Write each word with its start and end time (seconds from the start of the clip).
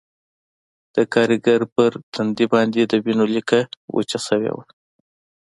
د 0.95 0.97
کارګر 1.13 1.61
په 1.73 1.83
ټنډه 2.13 2.45
باندې 2.53 2.81
د 2.85 2.93
وینو 3.05 3.25
لیکه 3.35 3.59
وچه 3.95 4.19
شوې 4.27 4.51
وه 4.55 4.65